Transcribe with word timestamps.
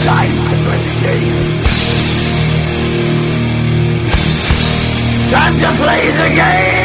Time 0.00 0.30
to 0.30 0.54
play 0.64 0.78
the 0.78 0.94
game. 1.02 1.64
Time 5.28 5.58
to 5.58 5.70
play 5.82 6.10
the 6.12 6.28
game. 6.34 6.78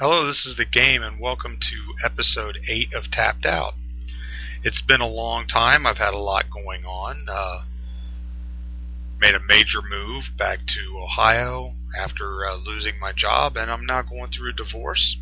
Hello, 0.00 0.26
this 0.26 0.44
is 0.44 0.56
the 0.56 0.64
game, 0.64 1.02
and 1.02 1.20
welcome 1.20 1.58
to 1.60 1.94
episode 2.04 2.58
8 2.68 2.92
of 2.92 3.10
Tapped 3.10 3.46
Out. 3.46 3.74
It's 4.64 4.82
been 4.82 5.00
a 5.00 5.08
long 5.08 5.46
time. 5.46 5.86
I've 5.86 5.98
had 5.98 6.12
a 6.12 6.18
lot 6.18 6.50
going 6.50 6.84
on. 6.84 7.26
Uh, 7.28 7.62
made 9.20 9.34
a 9.34 9.40
major 9.40 9.80
move 9.82 10.30
back 10.36 10.60
to 10.66 10.98
Ohio 10.98 11.74
after 11.96 12.46
uh, 12.46 12.56
losing 12.56 12.98
my 13.00 13.12
job, 13.12 13.56
and 13.56 13.70
I'm 13.70 13.86
now 13.86 14.02
going 14.02 14.30
through 14.30 14.50
a 14.50 14.52
divorce. 14.52 15.16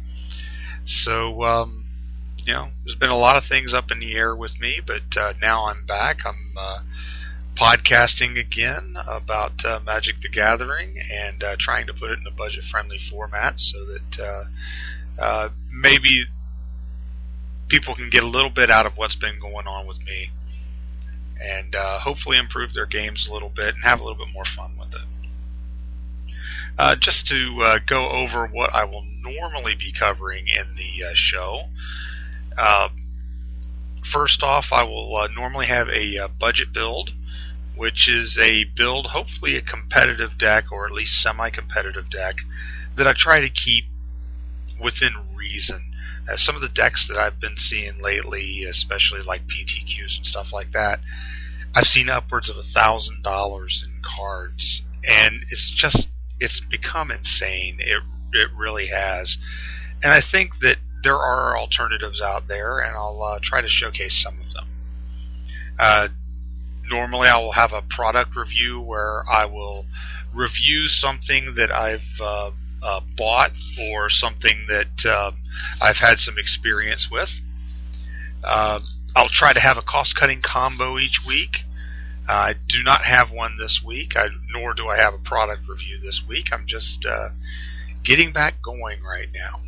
So, 0.85 1.45
um, 1.45 1.85
you 2.45 2.53
know, 2.53 2.71
there's 2.85 2.97
been 2.97 3.11
a 3.11 3.17
lot 3.17 3.37
of 3.37 3.45
things 3.45 3.73
up 3.73 3.91
in 3.91 4.01
the 4.01 4.15
air 4.15 4.35
with 4.35 4.59
me, 4.59 4.81
but 4.85 5.17
uh, 5.17 5.35
now 5.41 5.67
I'm 5.67 5.87
back. 5.87 6.19
I'm 6.25 6.55
uh, 6.57 6.79
podcasting 7.57 8.39
again 8.39 8.97
about 9.07 9.65
uh, 9.65 9.81
Magic 9.85 10.17
the 10.23 10.29
Gathering 10.29 10.99
and 10.99 11.43
uh, 11.45 11.57
trying 11.59 11.87
to 11.87 11.95
put 11.95 12.11
it 12.11 12.19
in 12.19 12.27
a 12.27 12.35
budget 12.35 12.65
friendly 12.65 12.99
format 12.99 13.61
so 13.61 13.85
that 13.85 14.21
uh, 14.21 15.23
uh, 15.23 15.49
maybe 15.71 16.25
people 17.69 17.95
can 17.95 18.11
get 18.11 18.23
a 18.23 18.27
little 18.27 18.51
bit 18.51 18.71
out 18.71 18.87
of 18.87 18.97
what's 18.97 19.17
been 19.17 19.39
going 19.39 19.67
on 19.67 19.87
with 19.87 19.99
me 19.99 20.31
and 21.41 21.75
uh, 21.75 21.99
hopefully 21.99 22.39
improve 22.39 22.75
their 22.75 22.87
games 22.87 23.27
a 23.27 23.33
little 23.33 23.49
bit 23.49 23.75
and 23.75 23.85
have 23.85 24.01
a 24.01 24.05
little 24.05 24.25
bit 24.25 24.33
more 24.33 24.45
fun 24.45 24.73
with 24.79 24.95
it. 24.95 26.35
Uh, 26.79 26.95
just 26.95 27.27
to 27.29 27.63
uh, 27.63 27.79
go 27.87 28.09
over 28.09 28.47
what 28.47 28.75
I 28.75 28.85
will 28.85 29.05
normally 29.21 29.75
be 29.75 29.93
covering 29.93 30.47
in 30.49 30.75
the 30.77 31.15
show. 31.15 31.65
First 34.05 34.43
off, 34.43 34.69
I 34.73 34.83
will 34.83 35.29
normally 35.35 35.67
have 35.67 35.89
a 35.89 36.29
budget 36.39 36.73
build 36.73 37.13
which 37.77 38.09
is 38.09 38.39
a 38.39 38.65
build, 38.65 39.07
hopefully 39.07 39.57
a 39.57 39.63
competitive 39.63 40.37
deck 40.39 40.71
or 40.71 40.87
at 40.87 40.93
least 40.93 41.21
semi-competitive 41.23 42.11
deck 42.11 42.37
that 42.97 43.07
I 43.07 43.13
try 43.17 43.41
to 43.41 43.49
keep 43.49 43.85
within 44.81 45.15
reason. 45.35 45.92
Uh, 46.31 46.37
some 46.37 46.55
of 46.55 46.63
the 46.63 46.69
decks 46.69 47.09
that 47.09 47.19
I've 47.19 47.41
been 47.41 47.57
seeing 47.57 48.01
lately, 48.01 48.65
especially 48.65 49.23
like 49.23 49.43
PTQs 49.43 50.19
and 50.19 50.27
stuff 50.27 50.53
like 50.53 50.73
that, 50.73 51.01
I've 51.75 51.87
seen 51.87 52.09
upwards 52.09 52.51
of 52.51 52.57
a 52.57 52.63
thousand 52.63 53.23
dollars 53.23 53.85
in 53.87 54.03
cards, 54.03 54.83
and 55.05 55.45
it's 55.51 55.71
just 55.71 56.09
it's 56.39 56.61
become 56.61 57.11
insane. 57.11 57.79
It 57.81 58.03
it 58.33 58.51
really 58.57 58.89
has, 58.89 59.39
and 60.03 60.13
I 60.13 60.21
think 60.21 60.61
that 60.61 60.77
there 61.03 61.17
are 61.17 61.57
alternatives 61.59 62.21
out 62.21 62.47
there, 62.47 62.79
and 62.79 62.97
I'll 62.97 63.23
uh, 63.23 63.39
try 63.43 63.61
to 63.61 63.69
showcase 63.69 64.23
some 64.23 64.41
of 64.41 64.53
them. 64.53 64.69
Uh, 65.79 66.09
normally 66.89 67.29
I 67.29 67.39
will 67.39 67.53
have 67.53 67.73
a 67.73 67.83
product 67.83 68.37
review 68.37 68.81
where 68.81 69.25
I 69.29 69.47
will 69.47 69.87
review 70.33 70.89
something 70.89 71.55
that 71.57 71.73
I've 71.73 72.21
uh, 72.21 72.51
uh, 72.83 73.01
bought 73.17 73.53
or 73.93 74.11
something 74.11 74.67
that 74.69 75.07
uh, 75.07 75.33
I've 75.81 75.97
had 75.97 76.19
some 76.19 76.39
experience 76.39 77.11
with. 77.11 77.31
Uh, 78.45 78.81
I'll 79.15 79.29
try 79.29 79.53
to 79.53 79.61
have 79.61 79.79
a 79.79 79.83
cost-cutting 79.83 80.43
combo 80.43 80.99
each 80.99 81.21
week. 81.27 81.65
I 82.29 82.55
do 82.69 82.83
not 82.85 83.05
have 83.05 83.31
one 83.31 83.57
this 83.59 83.83
week, 83.85 84.17
I, 84.17 84.29
nor 84.53 84.75
do 84.75 84.89
I 84.89 84.97
have 84.97 85.15
a 85.15 85.19
product 85.19 85.69
review 85.69 85.99
this 85.99 86.23
week. 86.27 86.49
I'm 86.53 86.67
just 86.67 87.05
uh, 87.05 87.31
getting 88.05 88.33
back 88.33 88.63
going 88.63 89.03
right 89.03 89.29
now. 89.35 89.61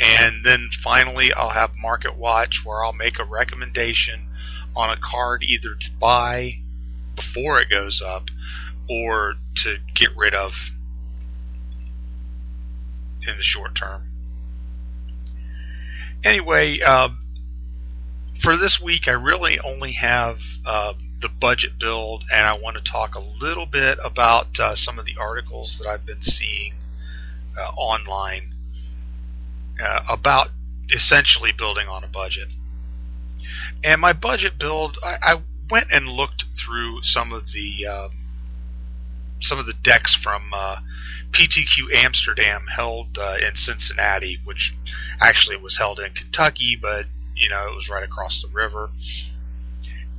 And 0.00 0.44
then 0.44 0.68
finally, 0.82 1.32
I'll 1.32 1.50
have 1.50 1.74
Market 1.76 2.16
Watch 2.16 2.60
where 2.64 2.84
I'll 2.84 2.92
make 2.92 3.18
a 3.18 3.24
recommendation 3.24 4.28
on 4.76 4.90
a 4.90 4.96
card 5.02 5.42
either 5.42 5.74
to 5.74 5.90
buy 5.98 6.58
before 7.16 7.60
it 7.60 7.68
goes 7.68 8.00
up 8.00 8.28
or 8.88 9.34
to 9.56 9.78
get 9.94 10.10
rid 10.16 10.34
of 10.34 10.52
in 13.26 13.36
the 13.36 13.42
short 13.42 13.74
term. 13.74 14.07
Anyway, 16.28 16.78
uh, 16.80 17.08
for 18.42 18.58
this 18.58 18.78
week, 18.78 19.08
I 19.08 19.12
really 19.12 19.58
only 19.60 19.92
have 19.92 20.36
uh, 20.66 20.92
the 21.22 21.30
budget 21.30 21.78
build, 21.78 22.24
and 22.30 22.46
I 22.46 22.52
want 22.52 22.76
to 22.76 22.82
talk 22.82 23.14
a 23.14 23.18
little 23.18 23.64
bit 23.64 23.98
about 24.04 24.60
uh, 24.60 24.74
some 24.74 24.98
of 24.98 25.06
the 25.06 25.16
articles 25.18 25.78
that 25.78 25.88
I've 25.88 26.04
been 26.04 26.20
seeing 26.20 26.74
uh, 27.58 27.70
online 27.70 28.52
uh, 29.82 30.00
about 30.06 30.48
essentially 30.90 31.50
building 31.50 31.88
on 31.88 32.04
a 32.04 32.08
budget. 32.08 32.52
And 33.82 33.98
my 33.98 34.12
budget 34.12 34.58
build, 34.58 34.98
I, 35.02 35.16
I 35.22 35.42
went 35.70 35.86
and 35.90 36.10
looked 36.10 36.44
through 36.62 37.04
some 37.04 37.32
of 37.32 37.52
the 37.52 37.86
uh, 37.86 38.08
some 39.40 39.58
of 39.58 39.66
the 39.66 39.74
decks 39.74 40.14
from 40.14 40.52
uh, 40.52 40.76
PTQ 41.32 41.94
Amsterdam 41.94 42.66
held 42.74 43.18
uh, 43.18 43.36
in 43.36 43.54
Cincinnati, 43.54 44.38
which 44.44 44.74
actually 45.20 45.56
was 45.56 45.78
held 45.78 46.00
in 46.00 46.12
Kentucky, 46.12 46.76
but 46.80 47.06
you 47.36 47.48
know 47.48 47.68
it 47.68 47.74
was 47.74 47.88
right 47.88 48.02
across 48.02 48.42
the 48.42 48.48
river. 48.48 48.90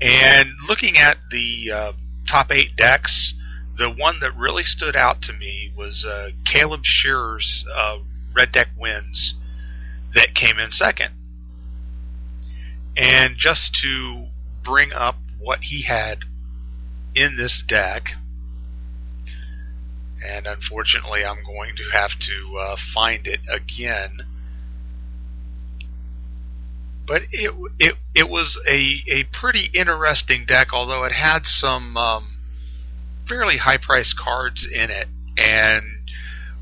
And 0.02 0.52
looking 0.68 0.97
at 0.97 1.18
the 1.30 1.72
uh, 1.72 1.91
top 2.28 2.52
eight 2.52 2.75
decks, 2.75 3.34
the 3.78 3.90
one 3.90 4.19
that 4.22 4.35
really 4.35 4.63
stood 4.63 4.96
out 4.96 5.22
to 5.24 5.34
me 5.34 5.74
was 5.75 6.06
uh, 6.06 6.30
Caleb 6.46 6.81
Shearer's 6.84 7.66
uh, 7.74 7.97
Red 8.36 8.51
Deck 8.51 8.69
Wins 8.78 9.36
that 10.13 10.36
came 10.36 10.57
in 10.57 10.72
second. 10.72 11.12
And 12.96 13.36
just 13.38 13.75
to 13.81 14.28
bring 14.63 14.91
up 14.91 15.16
what 15.40 15.59
he 15.63 15.84
had 15.84 16.19
in 17.16 17.38
this 17.38 17.63
deck, 17.66 18.09
and 20.25 20.47
unfortunately 20.47 21.24
I'm 21.24 21.44
going 21.44 21.75
to 21.75 21.84
have 21.91 22.12
to 22.19 22.57
uh, 22.57 22.75
find 22.94 23.28
it 23.28 23.41
again. 23.52 24.22
But 27.06 27.24
it 27.31 27.52
it 27.80 27.96
it 28.13 28.30
was 28.30 28.59
a 28.68 29.03
a 29.12 29.24
pretty 29.24 29.69
interesting 29.74 30.46
deck, 30.46 30.68
although 30.72 31.03
it 31.06 31.12
had 31.12 31.46
some 31.46 31.97
um, 31.97 32.38
fairly 33.28 33.57
high 33.57 33.78
priced 33.78 34.18
cards 34.18 34.66
in 34.66 34.91
it. 34.91 35.07
And 35.38 36.12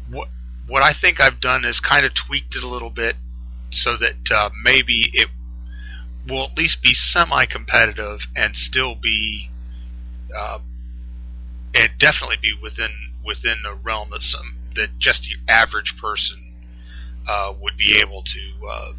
what 0.09 0.29
what 0.67 0.83
I 0.83 0.93
think 0.93 1.19
I've 1.19 1.39
done 1.39 1.65
is 1.65 1.79
kind 1.79 2.05
of 2.05 2.13
tweaked 2.13 2.55
it 2.55 2.63
a 2.63 2.67
little 2.67 2.89
bit 2.89 3.15
so 3.71 3.97
that 3.97 4.31
uh, 4.31 4.49
maybe 4.63 5.09
it 5.13 5.29
will 6.27 6.45
at 6.45 6.57
least 6.57 6.81
be 6.81 6.93
semi-competitive 6.93 8.27
and 8.35 8.55
still 8.55 8.95
be, 8.95 9.49
uh, 10.37 10.59
and 11.77 11.89
definitely 11.99 12.37
be 12.41 12.53
within 12.61 13.13
within 13.23 13.63
a 13.65 13.75
realm 13.75 14.09
that 14.11 14.21
some 14.21 14.57
that 14.75 14.97
just 14.99 15.29
your 15.29 15.39
average 15.47 15.95
person 15.99 16.55
uh, 17.27 17.53
would 17.61 17.77
be 17.77 17.97
able 17.97 18.23
to 18.23 18.67
uh, 18.67 18.93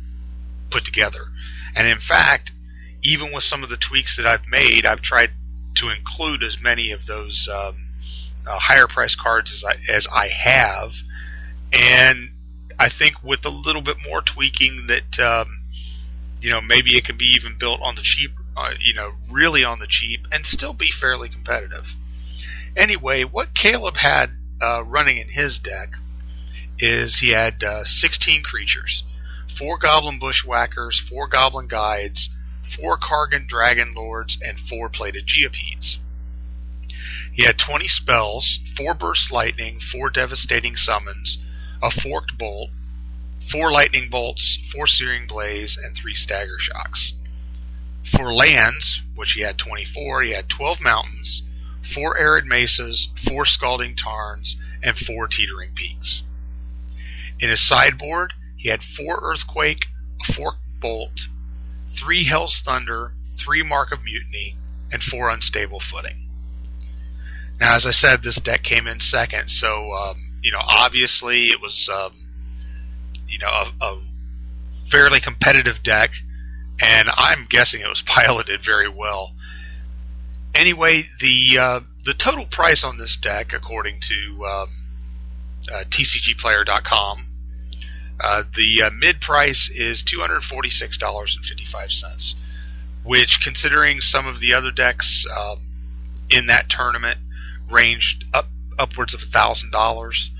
put 0.70 0.84
together. 0.84 1.26
And 1.74 1.86
in 1.86 1.98
fact, 1.98 2.52
even 3.02 3.32
with 3.32 3.44
some 3.44 3.62
of 3.62 3.70
the 3.70 3.76
tweaks 3.76 4.16
that 4.16 4.26
I've 4.26 4.46
made, 4.48 4.84
I've 4.84 5.02
tried 5.02 5.30
to 5.76 5.88
include 5.90 6.42
as 6.42 6.58
many 6.60 6.90
of 6.90 7.06
those 7.06 7.48
um, 7.52 7.88
uh, 8.46 8.58
higher 8.58 8.86
price 8.86 9.14
cards 9.14 9.52
as 9.52 9.64
I 9.64 9.92
as 9.92 10.06
I 10.12 10.28
have, 10.28 10.92
and 11.72 12.30
I 12.78 12.88
think 12.90 13.22
with 13.22 13.44
a 13.44 13.50
little 13.50 13.82
bit 13.82 13.96
more 14.08 14.22
tweaking 14.22 14.88
that 14.88 15.18
um, 15.18 15.62
you 16.40 16.50
know, 16.50 16.60
maybe 16.60 16.96
it 16.96 17.04
can 17.04 17.16
be 17.16 17.26
even 17.36 17.56
built 17.58 17.80
on 17.82 17.96
the 17.96 18.02
cheap, 18.02 18.30
uh, 18.56 18.70
you 18.80 18.94
know, 18.94 19.12
really 19.30 19.64
on 19.64 19.80
the 19.80 19.86
cheap, 19.88 20.20
and 20.30 20.46
still 20.46 20.72
be 20.72 20.90
fairly 20.90 21.28
competitive. 21.28 21.86
Anyway, 22.76 23.24
what 23.24 23.54
Caleb 23.54 23.96
had 23.96 24.30
uh, 24.62 24.82
running 24.84 25.18
in 25.18 25.28
his 25.28 25.58
deck 25.58 25.90
is 26.78 27.18
he 27.18 27.30
had 27.30 27.62
uh, 27.62 27.84
16 27.84 28.42
creatures, 28.42 29.02
four 29.58 29.78
Goblin 29.78 30.18
Bushwhackers, 30.18 31.00
four 31.00 31.28
Goblin 31.28 31.66
Guides, 31.66 32.30
four 32.76 32.98
Kargan 32.98 33.46
Dragon 33.48 33.94
Lords, 33.94 34.38
and 34.40 34.58
four 34.60 34.88
Plated 34.88 35.26
Geopedes. 35.26 35.98
He 37.32 37.44
had 37.44 37.58
20 37.58 37.88
spells, 37.88 38.58
four 38.76 38.94
Burst 38.94 39.30
Lightning, 39.30 39.80
four 39.80 40.10
Devastating 40.10 40.76
Summons, 40.76 41.38
a 41.82 41.90
Forked 41.90 42.36
Bolt, 42.36 42.70
four 43.50 43.70
lightning 43.70 44.10
bolts, 44.10 44.58
four 44.72 44.86
searing 44.86 45.26
blaze, 45.26 45.76
and 45.76 45.96
three 45.96 46.14
stagger 46.14 46.58
shocks. 46.58 47.12
For 48.10 48.32
lands, 48.32 49.02
which 49.14 49.32
he 49.32 49.42
had 49.42 49.58
24, 49.58 50.22
he 50.22 50.32
had 50.32 50.48
12 50.48 50.80
mountains, 50.80 51.42
four 51.94 52.18
arid 52.18 52.44
mesas, 52.44 53.08
four 53.26 53.44
scalding 53.44 53.96
tarns, 53.96 54.56
and 54.82 54.96
four 54.96 55.28
teetering 55.28 55.72
peaks. 55.74 56.22
In 57.40 57.50
his 57.50 57.66
sideboard, 57.66 58.34
he 58.56 58.68
had 58.68 58.82
four 58.82 59.20
earthquake, 59.22 59.86
a 60.28 60.32
fork 60.32 60.56
bolt, 60.80 61.28
three 61.88 62.24
hell's 62.24 62.60
thunder, 62.60 63.12
three 63.38 63.62
mark 63.62 63.92
of 63.92 64.02
mutiny, 64.04 64.56
and 64.90 65.02
four 65.02 65.30
unstable 65.30 65.80
footing. 65.80 66.28
Now, 67.60 67.74
as 67.74 67.86
I 67.86 67.90
said, 67.90 68.22
this 68.22 68.36
deck 68.36 68.62
came 68.62 68.86
in 68.86 69.00
second, 69.00 69.48
so 69.50 69.92
um, 69.92 70.28
you 70.42 70.52
know, 70.52 70.60
obviously 70.62 71.46
it 71.46 71.60
was 71.60 71.88
um, 71.92 72.12
you 73.26 73.38
know 73.38 73.48
a, 73.48 73.72
a 73.80 74.02
fairly 74.90 75.20
competitive 75.20 75.82
deck, 75.82 76.10
and 76.80 77.08
I'm 77.14 77.46
guessing 77.48 77.80
it 77.80 77.88
was 77.88 78.02
piloted 78.06 78.64
very 78.64 78.88
well. 78.88 79.32
Anyway, 80.54 81.04
the 81.20 81.58
uh, 81.58 81.80
the 82.04 82.14
total 82.14 82.46
price 82.46 82.84
on 82.84 82.98
this 82.98 83.16
deck, 83.20 83.52
according 83.52 84.00
to 84.00 84.44
um, 84.46 84.68
uh, 85.72 85.84
TCGPlayer.com, 85.90 87.26
uh, 88.20 88.42
the 88.56 88.82
uh, 88.82 88.90
mid 88.90 89.20
price 89.20 89.70
is 89.74 90.02
two 90.02 90.20
hundred 90.20 90.42
forty 90.42 90.70
six 90.70 90.96
dollars 90.96 91.36
and 91.36 91.44
fifty 91.44 91.64
five 91.70 91.90
cents, 91.90 92.34
which, 93.04 93.40
considering 93.42 94.00
some 94.00 94.26
of 94.26 94.40
the 94.40 94.54
other 94.54 94.70
decks 94.70 95.24
um, 95.36 95.60
in 96.30 96.46
that 96.46 96.68
tournament, 96.68 97.18
ranged 97.70 98.24
up 98.32 98.46
upwards 98.78 99.14
of 99.14 99.20
thousand 99.20 99.70
dollars. 99.70 100.30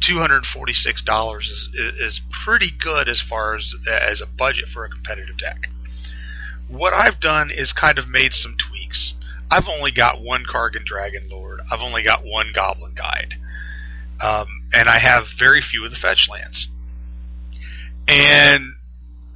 Two 0.00 0.18
hundred 0.18 0.46
forty 0.46 0.74
six 0.74 1.02
dollars 1.02 1.46
is 1.74 1.94
is 2.00 2.20
pretty 2.44 2.70
good 2.70 3.08
as 3.08 3.20
far 3.20 3.56
as 3.56 3.74
as 3.90 4.20
a 4.20 4.26
budget 4.26 4.68
for 4.72 4.84
a 4.84 4.88
competitive 4.88 5.36
deck. 5.38 5.68
What 6.68 6.92
I've 6.92 7.20
done 7.20 7.50
is 7.50 7.72
kind 7.72 7.98
of 7.98 8.08
made 8.08 8.32
some 8.32 8.56
tweaks. 8.56 9.14
I've 9.50 9.68
only 9.68 9.92
got 9.92 10.20
one 10.20 10.44
Kargan 10.44 10.84
Dragon 10.84 11.28
Lord. 11.30 11.60
I've 11.70 11.80
only 11.80 12.02
got 12.02 12.24
one 12.24 12.52
Goblin 12.54 12.94
Guide, 12.94 13.34
um, 14.20 14.48
and 14.72 14.88
I 14.88 14.98
have 14.98 15.26
very 15.38 15.62
few 15.62 15.84
of 15.84 15.90
the 15.90 15.96
fetch 15.96 16.28
lands. 16.28 16.68
And 18.08 18.74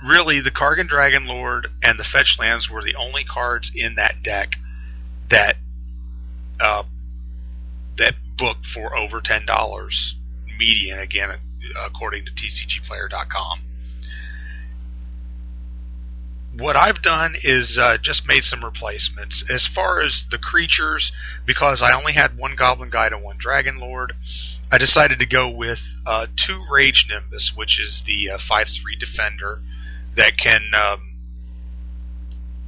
really, 0.05 0.41
the 0.41 0.51
Kargan 0.51 0.89
Dragon 0.89 1.27
Lord 1.27 1.69
and 1.83 1.99
the 1.99 2.05
fetch 2.05 2.37
lands 2.39 2.69
were 2.69 2.83
the 2.83 2.97
only 2.97 3.25
cards 3.25 3.71
in 3.75 3.95
that 3.95 4.23
deck 4.23 4.55
that 5.29 5.57
uh, 6.59 6.83
that 7.99 8.15
booked 8.37 8.67
for 8.67 8.97
over 8.97 9.21
ten 9.21 9.47
dollars 9.47 10.17
median 10.59 10.99
again, 10.99 11.39
according 11.87 12.25
to 12.25 12.33
TCGPlayer.com. 12.33 13.61
What 16.57 16.77
I've 16.77 17.01
done 17.01 17.37
is 17.43 17.79
uh, 17.79 17.97
just 17.99 18.27
made 18.27 18.45
some 18.45 18.65
replacements. 18.65 19.45
As 19.49 19.69
far 19.69 20.01
as 20.01 20.25
the 20.31 20.39
creatures, 20.39 21.13
because 21.47 21.81
I 21.81 21.93
only 21.93 22.13
had 22.13 22.37
one 22.37 22.57
Goblin 22.57 22.91
Guide 22.91 23.13
and 23.13 23.23
one 23.23 23.37
Dragon 23.39 23.79
Lord, 23.79 24.15
I 24.71 24.79
decided 24.79 25.21
to 25.21 25.27
go 25.27 25.49
with 25.49 25.81
uh, 26.07 26.27
two 26.37 26.65
Rage 26.71 27.07
Nimbus, 27.09 27.53
which 27.55 27.81
is 27.81 28.03
the 28.05 28.31
uh, 28.31 28.39
5 28.39 28.67
3 28.69 28.97
defender 28.97 29.61
that 30.17 30.37
can 30.37 30.63
um, 30.75 31.11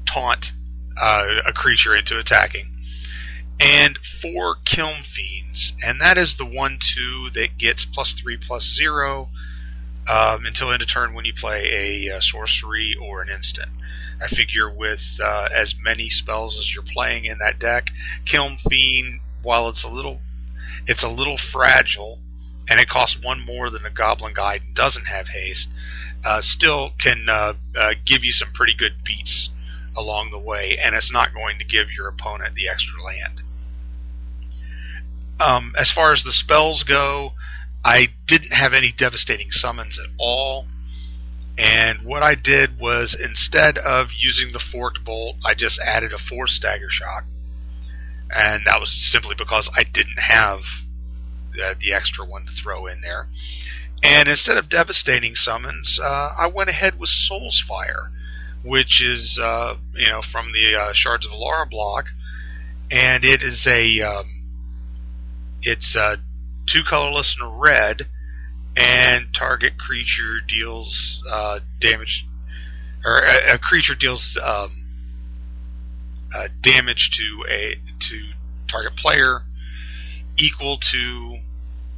taunt 0.06 0.52
uh, 1.00 1.24
a 1.46 1.52
creature 1.52 1.94
into 1.94 2.18
attacking. 2.18 2.68
And 3.60 3.98
four 4.20 4.56
Kiln 4.64 5.02
Fiends, 5.04 5.72
and 5.82 6.00
that 6.00 6.18
is 6.18 6.36
the 6.36 6.46
one 6.46 6.78
two 6.80 7.30
that 7.34 7.58
gets 7.58 7.84
plus 7.84 8.14
three 8.20 8.36
plus 8.36 8.72
zero 8.74 9.28
um, 10.08 10.44
until 10.46 10.72
end 10.72 10.82
of 10.82 10.88
turn 10.88 11.14
when 11.14 11.24
you 11.24 11.32
play 11.32 12.08
a, 12.08 12.16
a, 12.16 12.20
sorcery 12.20 12.96
or 13.00 13.22
an 13.22 13.28
instant. 13.28 13.70
I 14.20 14.28
figure 14.28 14.70
with 14.70 15.02
uh, 15.22 15.48
as 15.54 15.74
many 15.80 16.10
spells 16.10 16.58
as 16.58 16.74
you're 16.74 16.84
playing 16.84 17.24
in 17.24 17.38
that 17.38 17.58
deck, 17.58 17.90
Kiln 18.24 18.56
Fiend, 18.68 19.20
while 19.42 19.68
it's 19.68 19.84
a 19.84 19.88
little 19.88 20.20
it's 20.86 21.02
a 21.02 21.08
little 21.08 21.38
fragile 21.38 22.18
and 22.68 22.80
it 22.80 22.88
costs 22.88 23.18
one 23.22 23.44
more 23.44 23.70
than 23.70 23.84
a 23.84 23.90
Goblin 23.90 24.34
Guide 24.34 24.62
and 24.62 24.74
doesn't 24.74 25.06
have 25.06 25.28
haste, 25.28 25.68
uh, 26.24 26.40
still 26.42 26.92
can 27.00 27.28
uh, 27.28 27.54
uh 27.76 27.94
give 28.04 28.24
you 28.24 28.32
some 28.32 28.52
pretty 28.52 28.74
good 28.74 29.04
beats 29.04 29.50
along 29.96 30.30
the 30.30 30.38
way, 30.38 30.78
and 30.82 30.94
it's 30.94 31.12
not 31.12 31.34
going 31.34 31.58
to 31.58 31.64
give 31.64 31.90
your 31.90 32.08
opponent 32.08 32.54
the 32.54 32.68
extra 32.68 33.02
land. 33.02 33.42
Um, 35.38 35.74
as 35.76 35.90
far 35.90 36.12
as 36.12 36.22
the 36.22 36.32
spells 36.32 36.84
go, 36.84 37.32
I 37.84 38.08
didn't 38.26 38.52
have 38.52 38.74
any 38.74 38.92
devastating 38.92 39.50
summons 39.50 39.98
at 39.98 40.10
all. 40.18 40.66
And 41.58 42.02
what 42.04 42.22
I 42.22 42.34
did 42.34 42.78
was 42.78 43.14
instead 43.14 43.76
of 43.76 44.08
using 44.16 44.52
the 44.52 44.58
forked 44.58 45.04
bolt, 45.04 45.36
I 45.44 45.54
just 45.54 45.78
added 45.80 46.12
a 46.12 46.18
four 46.18 46.46
stagger 46.46 46.88
shock. 46.88 47.24
And 48.30 48.64
that 48.66 48.80
was 48.80 49.10
simply 49.10 49.34
because 49.36 49.68
I 49.76 49.82
didn't 49.82 50.18
have 50.18 50.60
the, 51.52 51.76
the 51.78 51.92
extra 51.92 52.24
one 52.24 52.46
to 52.46 52.52
throw 52.52 52.86
in 52.86 53.02
there. 53.02 53.28
And 54.02 54.28
instead 54.28 54.56
of 54.56 54.68
devastating 54.68 55.34
summons, 55.34 55.98
uh, 56.02 56.34
I 56.36 56.46
went 56.48 56.70
ahead 56.70 56.98
with 56.98 57.08
Soul's 57.10 57.60
Fire, 57.60 58.10
which 58.64 59.00
is 59.02 59.38
uh, 59.40 59.76
you 59.94 60.06
know 60.06 60.22
from 60.22 60.52
the 60.52 60.74
uh, 60.76 60.92
Shards 60.92 61.24
of 61.24 61.32
Alara 61.32 61.70
block, 61.70 62.06
and 62.90 63.24
it 63.24 63.42
is 63.44 63.64
a 63.66 64.00
um, 64.00 64.42
it's 65.62 65.94
uh, 65.94 66.16
two 66.66 66.82
colorless 66.88 67.36
and 67.40 67.60
red, 67.60 68.06
and 68.76 69.26
target 69.34 69.78
creature 69.78 70.38
deals 70.46 71.22
uh, 71.30 71.60
damage, 71.80 72.26
or 73.04 73.18
a, 73.22 73.54
a 73.54 73.58
creature 73.58 73.94
deals 73.94 74.38
um, 74.42 74.86
uh, 76.34 76.48
damage 76.60 77.10
to 77.10 77.44
a 77.50 77.74
to 78.00 78.30
target 78.68 78.96
player 78.96 79.40
equal 80.38 80.78
to 80.78 81.38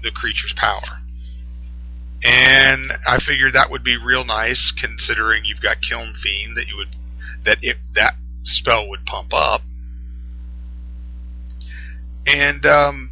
the 0.03 0.11
creature's 0.11 0.55
power. 0.57 1.01
And 2.25 2.93
I 3.07 3.19
figured 3.19 3.53
that 3.53 3.71
would 3.71 3.85
be 3.85 3.97
real 3.99 4.25
nice, 4.25 4.73
considering 4.73 5.45
you've 5.45 5.61
got 5.61 5.83
Kiln 5.83 6.15
Fiend 6.15 6.57
that 6.57 6.69
you 6.69 6.77
would 6.77 6.97
that 7.45 7.59
it 7.63 7.77
that 7.95 8.15
spell 8.45 8.89
would 8.89 9.05
pump 9.05 9.33
up. 9.35 9.63
And 12.27 12.65
um, 12.65 13.11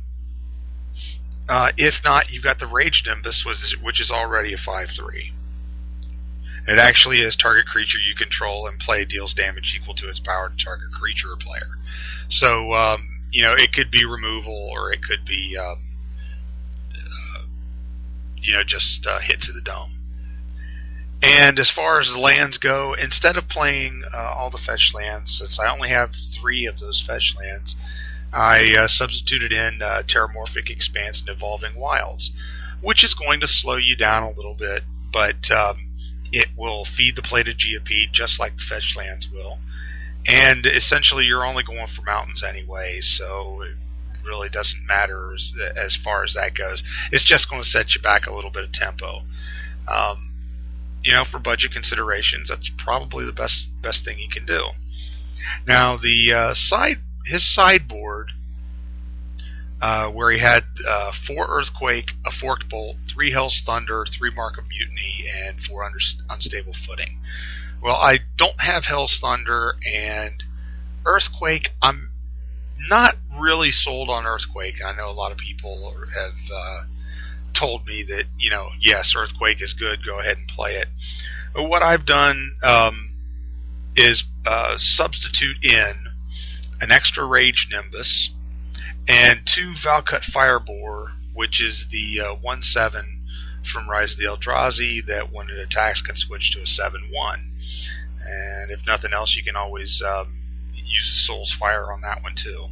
uh, 1.49 1.73
if 1.77 2.01
not, 2.05 2.31
you've 2.31 2.45
got 2.45 2.59
the 2.59 2.67
Rage 2.67 3.03
Nimbus, 3.07 3.45
which 3.83 4.01
is 4.01 4.11
already 4.11 4.53
a 4.53 4.57
5-3. 4.57 5.33
It 6.67 6.79
actually 6.79 7.21
is 7.21 7.35
target 7.35 7.67
creature 7.67 7.99
you 7.99 8.15
control 8.15 8.69
and 8.69 8.79
play 8.79 9.05
deals 9.05 9.35
damage 9.35 9.77
equal 9.77 9.95
to 9.95 10.09
its 10.09 10.21
power 10.21 10.49
to 10.49 10.65
target 10.65 10.93
creature 10.93 11.33
or 11.33 11.37
player. 11.37 11.79
So, 12.29 12.73
um, 12.73 13.21
you 13.33 13.43
know, 13.43 13.53
it 13.53 13.73
could 13.73 13.91
be 13.91 14.05
removal 14.05 14.71
or 14.73 14.93
it 14.93 15.01
could 15.03 15.25
be, 15.25 15.57
um, 15.59 15.83
uh, 16.95 17.43
you 18.37 18.53
know, 18.53 18.63
just 18.63 19.05
uh, 19.07 19.19
hit 19.19 19.41
to 19.43 19.53
the 19.53 19.61
dome. 19.61 19.99
And 21.21 21.59
as 21.59 21.71
far 21.71 22.01
as 22.01 22.09
the 22.09 22.19
lands 22.19 22.59
go, 22.59 22.95
instead 22.95 23.37
of 23.37 23.49
playing 23.49 24.03
uh, 24.13 24.17
all 24.17 24.51
the 24.51 24.59
fetch 24.59 24.93
lands, 24.95 25.39
since 25.39 25.59
I 25.59 25.71
only 25.71 25.89
have 25.89 26.11
three 26.41 26.67
of 26.67 26.79
those 26.81 27.03
fetch 27.07 27.35
lands, 27.39 27.77
I 28.33 28.75
uh, 28.77 28.89
substituted 28.89 29.53
in 29.53 29.83
uh, 29.83 30.03
Terramorphic 30.07 30.71
Expanse 30.71 31.21
and 31.21 31.29
Evolving 31.29 31.77
Wilds, 31.77 32.31
which 32.81 33.05
is 33.05 33.15
going 33.15 33.41
to 33.41 33.47
slow 33.47 33.77
you 33.77 33.95
down 33.95 34.23
a 34.23 34.31
little 34.31 34.55
bit, 34.55 34.85
but 35.13 35.51
um, 35.51 35.89
it 36.33 36.49
will 36.57 36.85
feed 36.85 37.17
the 37.17 37.23
plated 37.23 37.59
Geopede 37.59 38.13
just 38.13 38.41
like 38.41 38.57
the 38.57 38.63
fetch 38.69 38.95
lands 38.97 39.29
will. 39.31 39.59
And 40.27 40.65
essentially, 40.67 41.25
you're 41.25 41.45
only 41.45 41.63
going 41.63 41.89
for 41.89 42.03
mountains 42.03 42.43
anyway, 42.43 43.01
so 43.01 43.63
it 43.63 43.75
really 44.25 44.49
doesn't 44.49 44.87
matter 44.87 45.35
as, 45.35 45.53
as 45.77 45.97
far 45.97 46.25
as 46.25 46.35
that 46.35 46.55
goes. 46.55 46.83
It's 47.11 47.25
just 47.25 47.51
going 47.51 47.63
to 47.63 47.69
set 47.69 47.95
you 47.95 48.01
back 48.01 48.27
a 48.27 48.35
little 48.35 48.51
bit 48.51 48.65
of 48.65 48.73
tempo. 48.73 49.23
Um, 49.89 50.31
you 51.03 51.13
know, 51.13 51.25
for 51.25 51.41
budget 51.41 51.73
considerations, 51.73 52.49
that's 52.49 52.71
probably 52.79 53.27
the 53.27 53.33
best 53.33 53.67
best 53.83 54.05
thing 54.05 54.21
you 54.21 54.29
can 54.29 54.47
do. 54.47 54.69
Now, 55.67 55.97
the 55.97 56.33
uh, 56.33 56.55
side 56.55 56.99
his 57.27 57.55
sideboard, 57.55 58.33
uh, 59.81 60.09
where 60.09 60.31
he 60.31 60.39
had 60.39 60.65
uh, 60.89 61.13
four 61.27 61.47
Earthquake, 61.49 62.13
a 62.25 62.31
Forked 62.31 62.69
Bolt, 62.69 62.97
three 63.13 63.33
Hell's 63.33 63.61
Thunder, 63.65 64.05
three 64.07 64.31
Mark 64.31 64.59
of 64.59 64.65
Mutiny, 64.69 65.25
and 65.45 65.61
four 65.61 65.89
Unstable 66.31 66.75
Footing. 66.87 67.19
Well, 67.83 67.97
I 67.97 68.21
don't 68.37 68.61
have 68.61 68.85
Hell's 68.85 69.19
Thunder 69.19 69.75
and 69.85 70.43
Earthquake. 71.05 71.71
I'm 71.83 72.11
not 72.89 73.17
really 73.39 73.73
sold 73.73 74.09
on 74.09 74.25
Earthquake. 74.25 74.77
I 74.85 74.95
know 74.97 75.09
a 75.09 75.13
lot 75.13 75.33
of 75.33 75.39
people 75.39 75.93
have 76.15 76.51
uh, 76.55 76.83
told 77.53 77.87
me 77.87 78.05
that 78.05 78.25
you 78.39 78.51
know, 78.51 78.69
yes, 78.81 79.15
Earthquake 79.17 79.61
is 79.61 79.73
good. 79.73 80.07
Go 80.07 80.21
ahead 80.21 80.39
and 80.39 80.49
play 80.49 80.77
it. 80.77 80.89
But 81.55 81.65
what 81.65 81.83
I've 81.83 82.07
done 82.07 82.57
um, 82.63 83.11
is 83.97 84.25
uh, 84.47 84.77
substitute 84.79 85.65
in 85.65 86.12
an 86.83 86.91
extra 86.91 87.25
Rage 87.25 87.69
Nimbus, 87.71 88.31
and 89.07 89.41
two 89.47 89.73
Valakut 89.75 90.25
Fireboar, 90.25 91.13
which 91.33 91.63
is 91.63 91.87
the 91.93 92.21
uh, 92.21 92.35
1 92.35 92.63
7 92.63 93.21
from 93.73 93.89
Rise 93.89 94.15
of 94.15 94.19
the 94.19 94.25
Eldrazi 94.25 95.07
that 95.07 95.33
when 95.33 95.49
it 95.49 95.59
attacks 95.59 96.03
can 96.03 96.17
switch 96.17 96.51
to 96.51 96.63
a 96.63 96.67
7 96.67 97.09
1. 97.13 97.53
And 98.27 98.71
if 98.73 98.85
nothing 98.85 99.13
else, 99.13 99.37
you 99.37 99.45
can 99.45 99.55
always 99.55 100.03
um, 100.05 100.39
use 100.75 101.13
the 101.13 101.25
Soul's 101.25 101.53
Fire 101.53 101.93
on 101.93 102.01
that 102.01 102.21
one 102.21 102.35
too. 102.35 102.67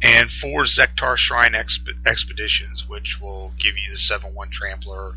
And 0.00 0.30
four 0.30 0.62
Zektar 0.62 1.16
Shrine 1.16 1.52
Exp- 1.52 2.06
Expeditions, 2.06 2.84
which 2.86 3.18
will 3.20 3.52
give 3.58 3.74
you 3.76 3.90
the 3.90 3.98
7 3.98 4.34
1 4.34 4.50
Trampler 4.50 5.16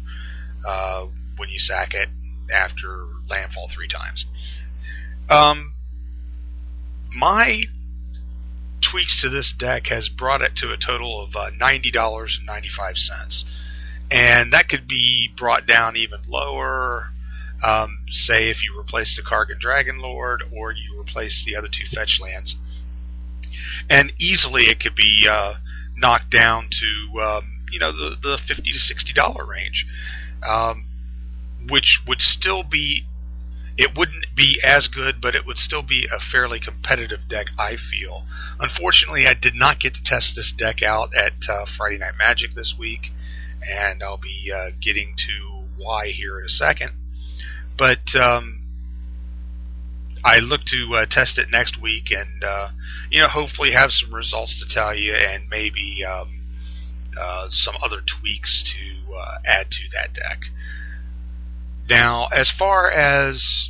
uh, 0.67 1.05
when 1.37 1.49
you 1.49 1.59
sack 1.59 1.93
it 1.93 2.09
after 2.51 3.05
landfall 3.29 3.69
three 3.71 3.87
times. 3.87 4.25
Um, 5.29 5.73
my 7.13 7.65
tweaks 8.81 9.21
to 9.21 9.29
this 9.29 9.51
deck 9.51 9.87
has 9.87 10.09
brought 10.09 10.41
it 10.41 10.55
to 10.57 10.71
a 10.71 10.77
total 10.77 11.21
of 11.23 11.35
uh, 11.35 11.49
$90.95. 11.51 13.43
And 14.11 14.53
that 14.53 14.69
could 14.69 14.87
be 14.87 15.29
brought 15.35 15.67
down 15.67 15.95
even 15.95 16.19
lower. 16.27 17.09
Um, 17.63 17.99
say 18.09 18.49
if 18.49 18.63
you 18.63 18.79
replace 18.79 19.15
the 19.15 19.21
Kargan 19.21 19.59
Dragon 19.59 19.99
Lord 19.99 20.43
or 20.51 20.71
you 20.71 20.99
replace 20.99 21.43
the 21.45 21.55
other 21.55 21.67
two 21.67 21.85
fetch 21.93 22.19
lands. 22.21 22.55
And 23.89 24.13
easily 24.19 24.63
it 24.63 24.79
could 24.79 24.95
be 24.95 25.27
uh, 25.29 25.55
knocked 25.97 26.29
down 26.29 26.69
to 26.71 27.21
um, 27.21 27.65
you 27.71 27.79
know 27.79 27.91
the, 27.91 28.15
the 28.21 28.39
50 28.47 28.71
to 28.71 28.77
$60 28.77 29.47
range. 29.47 29.85
Um, 30.47 30.85
which 31.67 32.01
would 32.07 32.21
still 32.21 32.63
be 32.63 33.05
it 33.79 33.97
wouldn't 33.97 34.25
be 34.35 34.59
as 34.61 34.89
good, 34.89 35.21
but 35.21 35.35
it 35.35 35.45
would 35.45 35.57
still 35.57 35.81
be 35.81 36.05
a 36.05 36.19
fairly 36.19 36.59
competitive 36.59 37.29
deck, 37.29 37.47
I 37.57 37.77
feel. 37.77 38.25
Unfortunately, 38.59 39.25
I 39.25 39.33
did 39.33 39.55
not 39.55 39.79
get 39.79 39.93
to 39.93 40.03
test 40.03 40.35
this 40.35 40.51
deck 40.51 40.83
out 40.83 41.11
at 41.15 41.47
uh, 41.49 41.65
Friday 41.77 41.97
Night 41.97 42.15
Magic 42.17 42.53
this 42.55 42.75
week, 42.77 43.13
and 43.65 44.03
I'll 44.03 44.17
be 44.17 44.51
uh, 44.53 44.71
getting 44.81 45.15
to 45.15 45.63
why 45.77 46.07
here 46.07 46.37
in 46.39 46.45
a 46.45 46.49
second. 46.49 46.91
But 47.77 48.13
um, 48.17 48.59
I 50.25 50.39
look 50.39 50.65
to 50.65 50.95
uh, 50.95 51.05
test 51.05 51.37
it 51.37 51.49
next 51.49 51.81
week, 51.81 52.11
and 52.11 52.43
uh, 52.43 52.71
you 53.09 53.21
know, 53.21 53.29
hopefully 53.29 53.71
have 53.71 53.93
some 53.93 54.13
results 54.13 54.59
to 54.59 54.67
tell 54.67 54.93
you, 54.93 55.13
and 55.13 55.47
maybe 55.49 56.03
um, 56.03 56.41
uh, 57.17 57.47
some 57.49 57.75
other 57.81 58.01
tweaks 58.05 58.61
to 58.73 59.13
uh, 59.15 59.37
add 59.45 59.71
to 59.71 59.83
that 59.93 60.13
deck. 60.13 60.41
Now, 61.89 62.27
as 62.27 62.51
far 62.51 62.91
as 62.91 63.68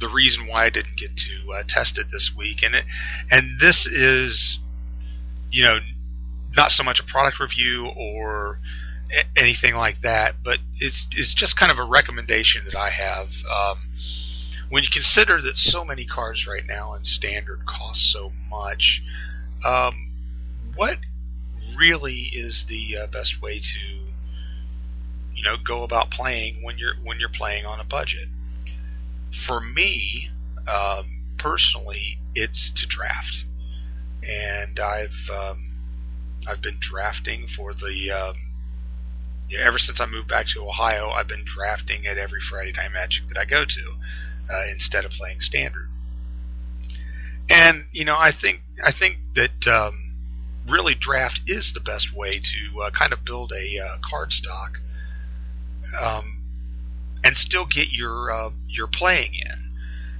the 0.00 0.08
reason 0.08 0.46
why 0.46 0.66
I 0.66 0.70
didn't 0.70 0.96
get 0.98 1.16
to 1.16 1.52
uh, 1.52 1.62
test 1.68 1.98
it 1.98 2.06
this 2.12 2.32
week, 2.36 2.62
and 2.62 2.74
it, 2.74 2.84
and 3.30 3.60
this 3.60 3.86
is, 3.86 4.58
you 5.50 5.64
know, 5.64 5.78
not 6.56 6.70
so 6.70 6.82
much 6.82 7.00
a 7.00 7.04
product 7.04 7.40
review 7.40 7.86
or 7.96 8.58
a- 9.12 9.38
anything 9.38 9.74
like 9.74 10.00
that, 10.02 10.36
but 10.42 10.58
it's 10.78 11.06
it's 11.12 11.34
just 11.34 11.58
kind 11.58 11.70
of 11.70 11.78
a 11.78 11.84
recommendation 11.84 12.64
that 12.64 12.76
I 12.76 12.90
have. 12.90 13.28
Um, 13.50 13.78
when 14.68 14.82
you 14.82 14.88
consider 14.92 15.40
that 15.42 15.56
so 15.56 15.84
many 15.84 16.04
cards 16.04 16.46
right 16.46 16.66
now 16.66 16.94
in 16.94 17.04
standard 17.04 17.60
cost 17.66 18.10
so 18.10 18.32
much, 18.50 19.02
um, 19.64 20.10
what 20.74 20.98
really 21.76 22.30
is 22.32 22.66
the 22.68 22.96
uh, 22.96 23.06
best 23.06 23.40
way 23.40 23.58
to 23.60 23.78
you 25.34 25.42
know 25.42 25.56
go 25.56 25.82
about 25.82 26.10
playing 26.10 26.62
when 26.62 26.78
you're 26.78 26.94
when 27.02 27.18
you're 27.20 27.28
playing 27.28 27.64
on 27.64 27.80
a 27.80 27.84
budget. 27.84 28.28
For 29.46 29.60
me, 29.60 30.30
um, 30.68 31.22
personally, 31.38 32.18
it's 32.34 32.70
to 32.76 32.86
draft, 32.86 33.44
and 34.22 34.78
I've 34.78 35.28
um, 35.32 35.74
I've 36.46 36.62
been 36.62 36.78
drafting 36.80 37.46
for 37.46 37.74
the 37.74 38.10
um, 38.10 38.34
yeah, 39.48 39.60
ever 39.66 39.78
since 39.78 40.00
I 40.00 40.06
moved 40.06 40.28
back 40.28 40.46
to 40.54 40.66
Ohio. 40.66 41.10
I've 41.10 41.28
been 41.28 41.44
drafting 41.44 42.06
at 42.06 42.18
every 42.18 42.40
Friday 42.40 42.72
Night 42.72 42.92
Magic 42.92 43.28
that 43.28 43.38
I 43.38 43.44
go 43.44 43.64
to 43.64 43.94
uh, 44.50 44.70
instead 44.72 45.04
of 45.04 45.10
playing 45.12 45.40
standard. 45.40 45.88
And 47.48 47.84
you 47.92 48.04
know, 48.04 48.16
I 48.16 48.32
think 48.32 48.62
I 48.82 48.92
think 48.92 49.18
that 49.34 49.66
um, 49.66 50.14
really 50.68 50.94
draft 50.94 51.40
is 51.46 51.72
the 51.74 51.80
best 51.80 52.14
way 52.14 52.40
to 52.40 52.82
uh, 52.82 52.90
kind 52.90 53.12
of 53.12 53.24
build 53.24 53.52
a 53.52 53.78
uh, 53.78 53.98
card 54.08 54.32
stock 54.32 54.78
um, 56.00 56.33
and 57.24 57.36
still 57.36 57.66
get 57.66 57.88
your 57.90 58.30
uh, 58.30 58.50
your 58.68 58.86
playing 58.86 59.32
in. 59.34 59.72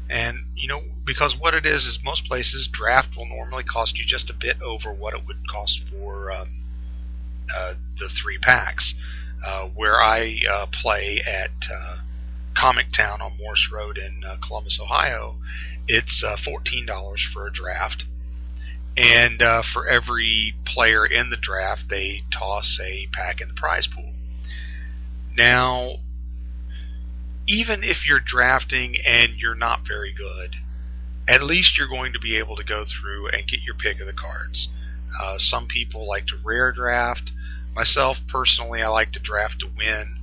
And 0.08 0.38
you 0.56 0.66
know, 0.66 0.82
because 1.04 1.36
what 1.38 1.54
it 1.54 1.66
is 1.66 1.84
is 1.84 1.98
most 2.02 2.24
places 2.26 2.68
draft 2.72 3.16
will 3.16 3.26
normally 3.26 3.64
cost 3.64 3.98
you 3.98 4.04
just 4.06 4.30
a 4.30 4.34
bit 4.34 4.60
over 4.62 4.92
what 4.92 5.14
it 5.14 5.26
would 5.26 5.48
cost 5.48 5.82
for 5.90 6.32
um, 6.32 6.62
uh, 7.54 7.74
the 7.98 8.08
three 8.08 8.38
packs. 8.38 8.94
Uh, 9.46 9.68
where 9.68 10.00
I 10.00 10.38
uh, 10.50 10.66
play 10.72 11.20
at 11.26 11.50
uh, 11.70 11.96
Comic 12.56 12.92
Town 12.92 13.20
on 13.20 13.36
Morse 13.36 13.68
Road 13.70 13.98
in 13.98 14.22
uh, 14.26 14.36
Columbus, 14.46 14.80
Ohio, 14.80 15.36
it's 15.86 16.24
uh, 16.24 16.36
fourteen 16.42 16.86
dollars 16.86 17.28
for 17.30 17.46
a 17.46 17.52
draft, 17.52 18.06
and 18.96 19.42
uh, 19.42 19.62
for 19.62 19.86
every 19.86 20.54
player 20.64 21.04
in 21.04 21.28
the 21.28 21.36
draft, 21.36 21.84
they 21.90 22.22
toss 22.32 22.78
a 22.82 23.06
pack 23.12 23.40
in 23.42 23.48
the 23.48 23.54
prize 23.54 23.86
pool. 23.86 24.14
Now, 25.36 25.96
even 27.46 27.82
if 27.82 28.08
you're 28.08 28.20
drafting 28.20 28.96
and 29.06 29.36
you're 29.36 29.54
not 29.54 29.86
very 29.86 30.12
good, 30.12 30.56
at 31.26 31.42
least 31.42 31.78
you're 31.78 31.88
going 31.88 32.12
to 32.12 32.18
be 32.18 32.36
able 32.36 32.56
to 32.56 32.64
go 32.64 32.84
through 32.84 33.28
and 33.28 33.48
get 33.48 33.62
your 33.62 33.74
pick 33.74 34.00
of 34.00 34.06
the 34.06 34.12
cards. 34.12 34.68
Uh, 35.20 35.38
some 35.38 35.66
people 35.66 36.06
like 36.06 36.26
to 36.26 36.36
rare 36.42 36.72
draft. 36.72 37.32
Myself, 37.74 38.18
personally, 38.28 38.82
I 38.82 38.88
like 38.88 39.12
to 39.12 39.18
draft 39.18 39.60
to 39.60 39.66
win. 39.76 40.16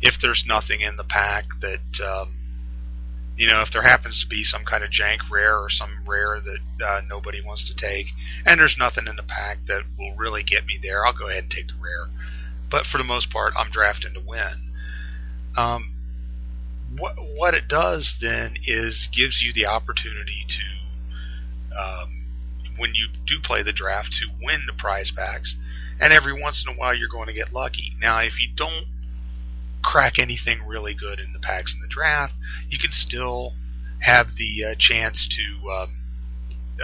If 0.00 0.20
there's 0.20 0.44
nothing 0.46 0.80
in 0.80 0.96
the 0.96 1.04
pack 1.04 1.44
that, 1.60 2.00
um, 2.04 2.34
you 3.36 3.48
know, 3.48 3.62
if 3.62 3.72
there 3.72 3.82
happens 3.82 4.20
to 4.20 4.28
be 4.28 4.44
some 4.44 4.64
kind 4.64 4.84
of 4.84 4.90
jank 4.90 5.30
rare 5.30 5.58
or 5.58 5.70
some 5.70 6.04
rare 6.06 6.40
that 6.40 6.84
uh, 6.84 7.00
nobody 7.08 7.40
wants 7.40 7.64
to 7.64 7.74
take, 7.74 8.08
and 8.46 8.60
there's 8.60 8.76
nothing 8.78 9.06
in 9.06 9.16
the 9.16 9.22
pack 9.22 9.58
that 9.66 9.82
will 9.98 10.14
really 10.14 10.42
get 10.42 10.66
me 10.66 10.78
there, 10.80 11.04
I'll 11.04 11.12
go 11.12 11.28
ahead 11.28 11.44
and 11.44 11.50
take 11.50 11.68
the 11.68 11.74
rare 11.80 12.08
but 12.74 12.86
for 12.86 12.98
the 12.98 13.04
most 13.04 13.30
part, 13.30 13.54
I'm 13.56 13.70
drafting 13.70 14.14
to 14.14 14.20
win. 14.20 14.72
Um, 15.56 15.93
what 16.98 17.14
what 17.18 17.54
it 17.54 17.68
does 17.68 18.16
then 18.20 18.56
is 18.66 19.08
gives 19.12 19.42
you 19.42 19.52
the 19.52 19.66
opportunity 19.66 20.46
to, 20.48 21.78
um, 21.78 22.24
when 22.76 22.94
you 22.94 23.08
do 23.26 23.40
play 23.40 23.62
the 23.62 23.72
draft, 23.72 24.12
to 24.12 24.26
win 24.42 24.62
the 24.66 24.72
prize 24.72 25.10
packs, 25.10 25.56
and 26.00 26.12
every 26.12 26.32
once 26.32 26.64
in 26.66 26.74
a 26.74 26.76
while 26.76 26.94
you're 26.94 27.08
going 27.08 27.26
to 27.26 27.32
get 27.32 27.52
lucky. 27.52 27.92
Now, 28.00 28.18
if 28.20 28.40
you 28.40 28.48
don't 28.54 28.86
crack 29.82 30.18
anything 30.18 30.66
really 30.66 30.94
good 30.94 31.20
in 31.20 31.32
the 31.32 31.38
packs 31.38 31.74
in 31.74 31.80
the 31.80 31.88
draft, 31.88 32.34
you 32.68 32.78
can 32.78 32.92
still 32.92 33.52
have 34.00 34.36
the 34.36 34.64
uh, 34.64 34.74
chance 34.78 35.28
to 35.28 35.70
um, 35.70 35.96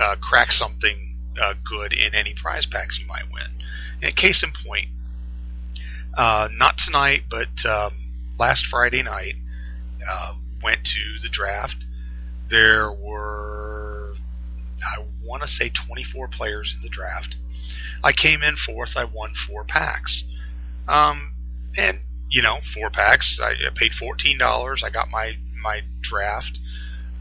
uh, 0.01 0.17
crack 0.21 0.53
something 0.53 1.17
uh, 1.41 1.55
good 1.69 1.93
in 1.93 2.15
any 2.15 2.35
prize 2.35 2.67
packs 2.67 2.99
you 2.99 3.07
might 3.07 3.31
win. 3.33 3.63
And 4.03 4.15
case 4.17 4.43
in 4.43 4.53
point, 4.67 4.89
uh, 6.17 6.49
not 6.53 6.79
tonight, 6.79 7.23
but 7.31 7.65
um, 7.65 7.93
last 8.39 8.67
Friday 8.67 9.03
night, 9.03 9.37
uh, 10.09 10.35
went 10.63 10.85
to 10.85 11.19
the 11.23 11.29
draft. 11.29 11.77
There 12.49 12.93
were, 12.93 14.15
I 14.83 15.05
want 15.25 15.43
to 15.43 15.49
say, 15.49 15.71
24 15.71 16.29
players 16.29 16.75
in 16.77 16.83
the 16.83 16.89
draft. 16.89 17.37
I 18.03 18.13
came 18.13 18.43
in 18.43 18.57
fourth. 18.57 18.97
I 18.97 19.05
won 19.05 19.33
four 19.47 19.65
packs. 19.65 20.25
Um, 20.89 21.35
and 21.77 22.01
you 22.31 22.43
know, 22.43 22.59
four 22.75 22.91
packs. 22.91 23.39
I, 23.43 23.55
paid 23.75 23.93
fourteen 23.93 24.39
dollars. 24.39 24.83
I 24.85 24.91
got 24.91 25.09
my 25.11 25.37
my 25.63 25.83
draft. 26.01 26.59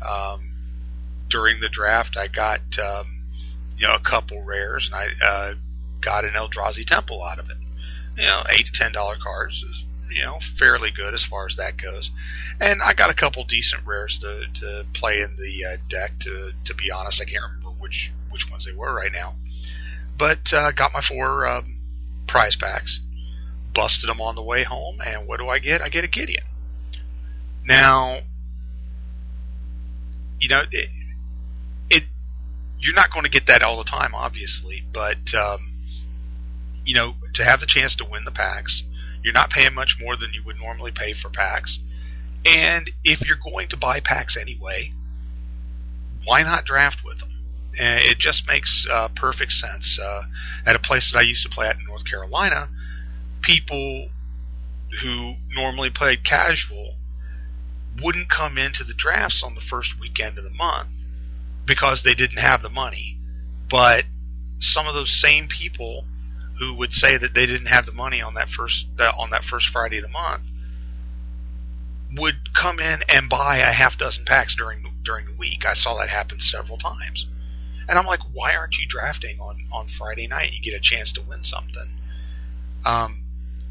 Um, 0.08 0.52
during 1.30 1.60
the 1.60 1.70
draft, 1.70 2.16
I 2.16 2.28
got 2.28 2.62
um, 2.80 3.24
you 3.78 3.88
know 3.88 3.96
a 3.96 4.00
couple 4.00 4.42
rares, 4.42 4.90
and 4.92 4.96
I 4.96 5.26
uh, 5.26 5.54
got 6.02 6.26
an 6.26 6.32
Eldrazi 6.32 6.86
Temple 6.86 7.22
out 7.24 7.40
of 7.40 7.50
it 7.50 7.58
you 8.20 8.28
know, 8.28 8.44
eight 8.50 8.66
to 8.66 8.72
ten 8.74 8.92
dollar 8.92 9.16
cards 9.22 9.64
is 9.64 9.86
you 10.10 10.24
know 10.24 10.40
fairly 10.58 10.92
good 10.92 11.14
as 11.14 11.26
far 11.26 11.48
as 11.48 11.56
that 11.58 11.82
goes. 11.82 12.12
And 12.60 12.82
I 12.82 12.94
got 12.94 13.10
a 13.10 13.14
couple 13.14 13.44
decent 13.44 13.86
rares 13.86 14.18
to 14.22 14.46
to 14.62 14.86
play 14.94 15.22
in 15.22 15.38
the 15.38 15.66
uh, 15.66 15.78
deck. 15.90 16.20
To 16.22 16.52
to 16.66 16.74
be 16.74 16.92
honest, 16.92 17.22
I 17.22 17.26
can't 17.26 17.44
remember 17.44 17.70
which 17.80 18.12
which 18.30 18.50
ones 18.50 18.66
they 18.66 18.74
were 18.74 18.94
right 18.94 19.12
now. 19.12 19.36
But 20.18 20.52
uh, 20.54 20.72
got 20.72 20.92
my 20.92 21.02
four 21.02 21.48
um, 21.48 21.78
prize 22.28 22.56
packs, 22.56 23.00
busted 23.74 24.10
them 24.10 24.22
on 24.22 24.36
the 24.36 24.44
way 24.44 24.64
home, 24.64 25.00
and 25.02 25.28
what 25.28 25.40
do 25.40 25.48
I 25.48 25.60
get? 25.60 25.82
I 25.82 25.90
get 25.90 26.04
a 26.04 26.08
Gideon. 26.08 26.44
Now, 27.66 28.20
you 30.40 30.50
know, 30.50 30.64
it, 30.72 30.90
it 31.90 32.04
you're 32.80 32.96
not 32.96 33.12
going 33.12 33.24
to 33.24 33.30
get 33.30 33.48
that 33.48 33.64
all 33.64 33.78
the 33.78 33.90
time, 33.90 34.14
obviously, 34.14 34.84
but 34.94 35.34
um, 35.34 35.74
you 36.86 36.96
know, 36.96 37.14
to 37.36 37.44
have 37.44 37.60
the 37.60 37.66
chance 37.66 37.96
to 37.98 38.06
win 38.06 38.26
the 38.26 38.32
packs. 38.32 38.84
You're 39.24 39.34
not 39.34 39.50
paying 39.50 39.74
much 39.74 39.98
more 40.00 40.16
than 40.16 40.34
you 40.34 40.44
would 40.46 40.58
normally 40.58 40.92
pay 40.92 41.14
for 41.14 41.30
packs. 41.30 41.80
And 42.46 42.90
if 43.04 43.22
you're 43.22 43.38
going 43.38 43.68
to 43.70 43.78
buy 43.78 44.00
packs 44.00 44.38
anyway, 44.38 44.94
why 46.24 46.44
not 46.44 46.66
draft 46.66 47.04
with 47.04 47.20
them? 47.20 47.30
And 47.78 48.04
it 48.04 48.18
just 48.18 48.48
makes 48.48 48.86
uh, 48.90 49.10
perfect 49.10 49.52
sense. 49.52 50.00
Uh, 50.02 50.24
at 50.66 50.76
a 50.76 50.80
place 50.80 51.12
that 51.12 51.20
I 51.20 51.24
used 51.24 51.44
to 51.44 51.50
play 51.50 51.68
at 51.68 51.78
in 51.78 51.86
North 51.86 52.06
Carolina, 52.06 52.70
people 53.42 54.10
who 55.02 55.36
normally 55.54 55.90
played 55.90 56.24
casual 56.24 56.96
wouldn't 58.02 58.30
come 58.30 58.58
into 58.58 58.84
the 58.84 58.94
drafts 58.94 59.44
on 59.44 59.56
the 59.56 59.62
first 59.62 60.00
weekend 60.00 60.38
of 60.38 60.44
the 60.44 60.50
month 60.50 60.90
because 61.66 62.04
they 62.04 62.16
didn't 62.16 62.38
have 62.38 62.62
the 62.62 62.70
money. 62.70 63.18
But 63.70 64.06
some 64.60 64.88
of 64.88 64.94
those 64.94 65.22
same 65.22 65.48
people 65.48 66.06
who 66.60 66.74
would 66.74 66.94
say 66.94 67.18
that 67.18 67.34
they 67.34 67.46
didn't 67.46 67.68
have 67.68 67.86
the 67.86 67.92
money 67.92 68.22
on 68.22 68.34
that 68.36 68.50
first 68.50 68.86
uh, 69.00 69.12
on 69.18 69.32
that 69.32 69.44
first 69.44 69.70
Friday 69.70 69.98
of 69.98 70.04
the 70.04 70.10
month 70.10 70.44
would 72.16 72.54
come 72.54 72.80
in 72.80 73.04
and 73.08 73.30
buy 73.30 73.58
a 73.58 73.72
half 73.72 73.98
dozen 73.98 74.26
packs 74.26 74.56
during 74.56 74.84
during 75.04 75.26
the 75.26 75.34
week. 75.34 75.66
I 75.66 75.74
saw 75.74 75.98
that 75.98 76.10
happen 76.10 76.40
several 76.40 76.78
times, 76.78 77.26
And 77.88 77.98
I'm 77.98 78.06
like, 78.06 78.20
why 78.34 78.56
aren't 78.56 78.78
you 78.78 78.88
drafting 78.88 79.40
on 79.40 79.66
on 79.72 79.88
Friday 79.88 80.28
night? 80.28 80.54
You 80.54 80.62
get 80.62 80.78
a 80.78 80.82
chance 80.82 81.12
to 81.14 81.22
win 81.22 81.44
something. 81.44 81.96
Um, 82.86 83.24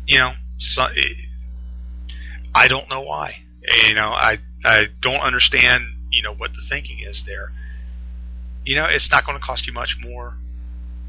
you 0.06 0.18
know, 0.18 0.32
so, 0.58 0.86
I 2.54 2.68
don't 2.68 2.88
know 2.88 3.02
why. 3.02 3.42
You 3.86 3.94
know, 3.94 4.08
I 4.08 4.38
I 4.64 4.86
don't 5.00 5.20
understand. 5.20 5.84
You 6.10 6.22
know 6.22 6.34
what 6.34 6.52
the 6.52 6.62
thinking 6.68 7.00
is 7.00 7.24
there. 7.26 7.52
You 8.64 8.76
know, 8.76 8.86
it's 8.86 9.10
not 9.10 9.24
going 9.24 9.38
to 9.38 9.44
cost 9.44 9.66
you 9.66 9.72
much 9.72 9.96
more. 10.00 10.34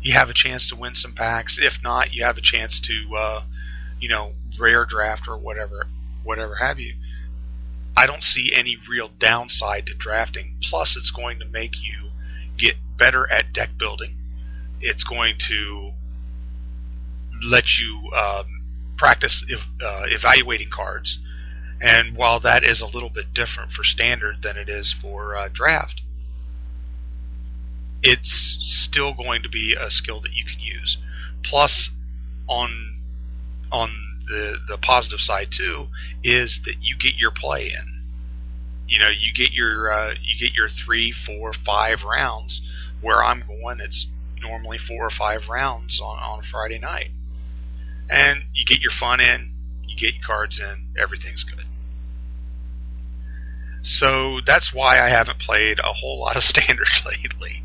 You 0.01 0.13
have 0.13 0.29
a 0.29 0.33
chance 0.33 0.69
to 0.69 0.75
win 0.75 0.95
some 0.95 1.13
packs. 1.13 1.57
If 1.61 1.83
not, 1.83 2.13
you 2.13 2.23
have 2.23 2.37
a 2.37 2.41
chance 2.41 2.79
to, 2.81 3.15
uh, 3.15 3.43
you 3.99 4.09
know, 4.09 4.33
rare 4.59 4.85
draft 4.85 5.27
or 5.27 5.37
whatever, 5.37 5.87
whatever 6.23 6.55
have 6.55 6.79
you. 6.79 6.95
I 7.97 8.05
don't 8.05 8.23
see 8.23 8.53
any 8.55 8.77
real 8.89 9.09
downside 9.19 9.87
to 9.87 9.93
drafting. 9.93 10.55
Plus, 10.61 10.95
it's 10.95 11.11
going 11.11 11.39
to 11.39 11.45
make 11.45 11.73
you 11.75 12.11
get 12.57 12.75
better 12.97 13.29
at 13.29 13.51
deck 13.51 13.71
building. 13.77 14.15
It's 14.79 15.03
going 15.03 15.35
to 15.49 15.91
let 17.43 17.77
you 17.77 18.09
um, 18.15 18.63
practice 18.97 19.43
uh, 19.81 20.03
evaluating 20.05 20.69
cards. 20.69 21.19
And 21.81 22.15
while 22.15 22.39
that 22.41 22.63
is 22.63 22.81
a 22.81 22.85
little 22.85 23.09
bit 23.09 23.33
different 23.33 23.71
for 23.71 23.83
standard 23.83 24.43
than 24.43 24.57
it 24.57 24.69
is 24.69 24.93
for 25.01 25.35
uh, 25.35 25.49
draft, 25.51 26.01
it's 28.01 28.57
still 28.61 29.13
going 29.13 29.43
to 29.43 29.49
be 29.49 29.75
a 29.79 29.91
skill 29.91 30.21
that 30.21 30.33
you 30.33 30.45
can 30.45 30.59
use. 30.59 30.97
Plus, 31.43 31.89
on 32.47 33.01
on 33.71 33.91
the 34.27 34.57
the 34.67 34.77
positive 34.77 35.19
side 35.19 35.49
too 35.51 35.87
is 36.23 36.61
that 36.65 36.75
you 36.81 36.95
get 36.97 37.15
your 37.15 37.31
play 37.31 37.67
in. 37.67 38.03
You 38.87 38.99
know, 38.99 39.09
you 39.09 39.33
get 39.33 39.51
your 39.51 39.91
uh, 39.91 40.13
you 40.21 40.39
get 40.39 40.55
your 40.55 40.67
three, 40.67 41.11
four, 41.11 41.53
five 41.53 42.03
rounds. 42.03 42.61
Where 43.01 43.23
I'm 43.23 43.43
going, 43.47 43.79
it's 43.79 44.07
normally 44.41 44.77
four 44.77 45.05
or 45.05 45.09
five 45.09 45.47
rounds 45.49 46.01
on 46.01 46.17
on 46.19 46.43
Friday 46.43 46.79
night, 46.79 47.11
and 48.09 48.43
you 48.53 48.65
get 48.65 48.81
your 48.81 48.91
fun 48.91 49.21
in, 49.21 49.51
you 49.85 49.95
get 49.95 50.15
your 50.15 50.23
cards 50.25 50.59
in, 50.59 50.87
everything's 51.01 51.43
good. 51.43 51.65
So 53.81 54.39
that's 54.45 54.74
why 54.74 55.00
I 55.00 55.09
haven't 55.09 55.39
played 55.39 55.79
a 55.79 55.93
whole 55.93 56.19
lot 56.19 56.36
of 56.36 56.43
standard 56.53 56.88
lately. 57.05 57.63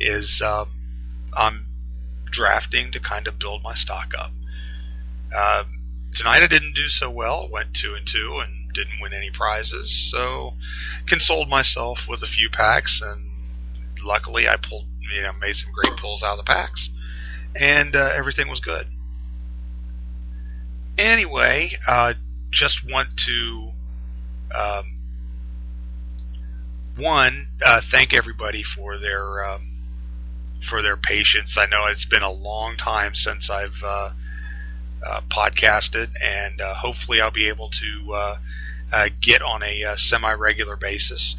Is 0.00 0.42
um, 0.44 0.70
I'm 1.36 1.66
drafting 2.30 2.92
to 2.92 3.00
kind 3.00 3.26
of 3.26 3.38
build 3.38 3.62
my 3.62 3.74
stock 3.74 4.12
up. 4.18 4.30
Uh, 5.36 5.64
tonight 6.14 6.42
I 6.42 6.46
didn't 6.46 6.74
do 6.74 6.88
so 6.88 7.10
well. 7.10 7.48
Went 7.50 7.74
two 7.74 7.94
and 7.94 8.06
two 8.06 8.40
and 8.42 8.72
didn't 8.72 9.00
win 9.00 9.12
any 9.12 9.30
prizes. 9.30 10.08
So 10.10 10.54
consoled 11.06 11.48
myself 11.48 12.00
with 12.08 12.22
a 12.22 12.26
few 12.26 12.48
packs, 12.50 13.00
and 13.02 13.30
luckily 14.02 14.48
I 14.48 14.56
pulled, 14.56 14.86
you 15.12 15.22
know, 15.22 15.32
made 15.40 15.56
some 15.56 15.72
great 15.72 15.98
pulls 15.98 16.22
out 16.22 16.38
of 16.38 16.44
the 16.44 16.52
packs, 16.52 16.90
and 17.56 17.96
uh, 17.96 18.12
everything 18.14 18.48
was 18.48 18.60
good. 18.60 18.86
Anyway, 20.96 21.72
uh, 21.86 22.14
just 22.50 22.80
want 22.88 23.16
to 23.16 23.70
um, 24.54 24.97
one 26.98 27.48
uh, 27.64 27.80
thank 27.90 28.14
everybody 28.14 28.62
for 28.62 28.98
their 28.98 29.44
um, 29.44 29.72
for 30.68 30.82
their 30.82 30.96
patience. 30.96 31.56
I 31.58 31.66
know 31.66 31.86
it's 31.86 32.04
been 32.04 32.22
a 32.22 32.30
long 32.30 32.76
time 32.76 33.14
since 33.14 33.48
I've 33.48 33.82
uh, 33.84 34.10
uh, 35.06 35.20
podcasted, 35.30 36.10
and 36.22 36.60
uh, 36.60 36.74
hopefully 36.74 37.20
I'll 37.20 37.30
be 37.30 37.48
able 37.48 37.70
to 37.70 38.12
uh, 38.12 38.38
uh, 38.92 39.08
get 39.20 39.42
on 39.42 39.62
a 39.62 39.84
uh, 39.84 39.96
semi-regular 39.96 40.76
basis. 40.76 41.36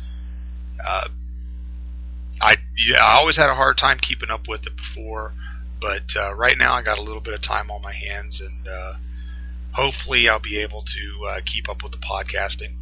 I 2.41 2.55
yeah, 2.77 3.03
I 3.03 3.17
always 3.17 3.35
had 3.35 3.49
a 3.49 3.55
hard 3.55 3.77
time 3.77 3.97
keeping 3.99 4.29
up 4.29 4.47
with 4.47 4.65
it 4.65 4.77
before, 4.77 5.33
but 5.81 6.15
right 6.37 6.57
now 6.57 6.73
I 6.73 6.81
got 6.81 6.97
a 6.97 7.01
little 7.01 7.19
bit 7.19 7.33
of 7.33 7.41
time 7.41 7.69
on 7.69 7.81
my 7.81 7.91
hands, 7.93 8.39
and 8.39 8.65
hopefully 9.73 10.29
I'll 10.29 10.39
be 10.39 10.59
able 10.59 10.83
to 10.83 11.41
keep 11.45 11.67
up 11.69 11.83
with 11.83 11.91
the 11.91 11.97
podcasting. 11.97 12.75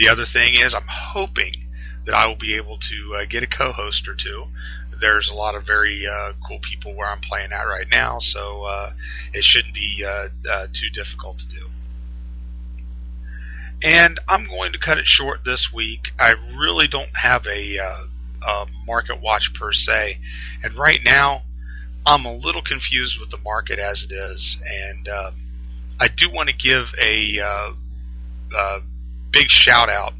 The 0.00 0.08
other 0.08 0.24
thing 0.24 0.54
is 0.54 0.74
I'm 0.74 0.88
hoping 0.88 1.52
that 2.06 2.14
I 2.14 2.26
will 2.26 2.36
be 2.36 2.56
able 2.56 2.78
to 2.78 3.26
get 3.28 3.44
a 3.44 3.46
co-host 3.46 4.08
or 4.08 4.16
two 4.16 4.46
there's 5.00 5.30
a 5.30 5.34
lot 5.34 5.54
of 5.54 5.66
very 5.66 6.06
uh, 6.06 6.32
cool 6.46 6.58
people 6.60 6.94
where 6.94 7.08
I'm 7.08 7.20
playing 7.20 7.52
at 7.52 7.62
right 7.62 7.86
now, 7.90 8.18
so 8.18 8.62
uh, 8.62 8.92
it 9.32 9.44
shouldn't 9.44 9.74
be 9.74 10.04
uh, 10.06 10.28
uh, 10.50 10.66
too 10.72 10.90
difficult 10.92 11.38
to 11.40 11.48
do. 11.48 11.68
And 13.82 14.20
I'm 14.28 14.46
going 14.46 14.72
to 14.72 14.78
cut 14.78 14.98
it 14.98 15.06
short 15.06 15.40
this 15.44 15.70
week. 15.72 16.08
I 16.18 16.34
really 16.54 16.86
don't 16.86 17.16
have 17.16 17.46
a, 17.46 17.78
uh, 17.78 18.04
a 18.46 18.66
market 18.86 19.20
watch 19.20 19.52
per 19.54 19.72
se, 19.72 20.18
and 20.62 20.74
right 20.74 21.00
now 21.02 21.42
I'm 22.04 22.26
a 22.26 22.34
little 22.34 22.62
confused 22.62 23.18
with 23.18 23.30
the 23.30 23.38
market 23.38 23.78
as 23.78 24.04
it 24.08 24.12
is, 24.12 24.58
and 24.66 25.08
um, 25.08 25.34
I 25.98 26.08
do 26.08 26.30
want 26.30 26.50
to 26.50 26.54
give 26.54 26.92
a 27.00 27.38
big 29.30 29.48
shout 29.48 29.88
out. 29.88 30.12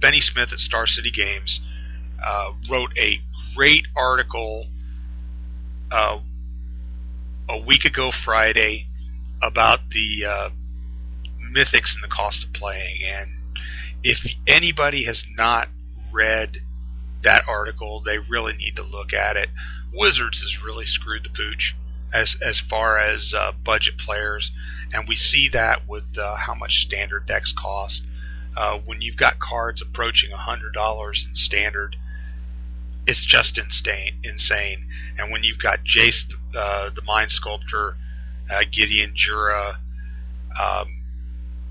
Bennie 0.00 0.20
Smith 0.20 0.52
at 0.52 0.58
Star 0.58 0.86
City 0.86 1.10
Games 1.10 1.60
wrote 2.70 2.90
a 2.98 3.20
great 3.54 3.86
article 3.96 4.66
uh, 5.90 6.18
a 7.48 7.58
week 7.58 7.84
ago 7.84 8.10
Friday 8.10 8.86
about 9.42 9.80
the 9.90 10.24
uh, 10.26 10.50
mythics 11.54 11.94
and 11.94 12.02
the 12.02 12.08
cost 12.08 12.44
of 12.44 12.52
playing. 12.52 13.02
And 13.04 13.30
if 14.02 14.24
anybody 14.46 15.04
has 15.04 15.24
not 15.36 15.68
read 16.12 16.58
that 17.22 17.44
article, 17.48 18.02
they 18.04 18.18
really 18.18 18.54
need 18.54 18.76
to 18.76 18.82
look 18.82 19.12
at 19.12 19.36
it. 19.36 19.48
Wizards 19.92 20.40
has 20.40 20.64
really 20.64 20.86
screwed 20.86 21.24
the 21.24 21.28
pooch 21.28 21.74
as 22.12 22.36
as 22.44 22.60
far 22.60 22.98
as 22.98 23.32
uh, 23.36 23.52
budget 23.64 23.98
players, 23.98 24.50
and 24.92 25.08
we 25.08 25.16
see 25.16 25.48
that 25.48 25.88
with 25.88 26.04
uh, 26.18 26.36
how 26.36 26.54
much 26.54 26.82
standard 26.82 27.26
decks 27.26 27.52
cost. 27.56 28.02
Uh, 28.56 28.78
when 28.84 29.00
you've 29.00 29.16
got 29.16 29.38
cards 29.38 29.80
approaching 29.80 30.30
hundred 30.30 30.74
dollars 30.74 31.26
in 31.28 31.34
standard, 31.34 31.96
it's 33.06 33.24
just 33.24 33.58
insane. 33.58 34.20
Insane. 34.22 34.86
And 35.18 35.32
when 35.32 35.42
you've 35.42 35.58
got 35.58 35.80
Jace, 35.84 36.24
uh, 36.54 36.90
the 36.94 37.02
Mind 37.02 37.30
Sculptor, 37.30 37.96
uh, 38.50 38.64
Gideon 38.70 39.12
Jura, 39.14 39.78
um, 40.60 41.02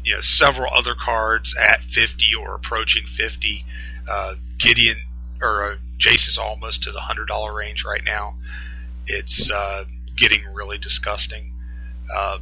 you 0.04 0.16
know, 0.16 0.22
several 0.22 0.74
other 0.74 0.96
cards 1.00 1.54
at 1.60 1.84
50 1.84 2.26
or 2.40 2.56
approaching 2.56 3.04
50. 3.06 3.66
Uh, 4.10 4.34
Gideon 4.58 4.98
or 5.42 5.78
Jace 6.00 6.28
is 6.28 6.38
almost 6.38 6.84
to 6.84 6.92
the 6.92 7.00
hundred 7.00 7.28
dollar 7.28 7.54
range 7.54 7.84
right 7.86 8.04
now. 8.04 8.36
It's 9.06 9.50
getting 10.22 10.44
really 10.54 10.78
disgusting. 10.78 11.54
Uh, 12.16 12.38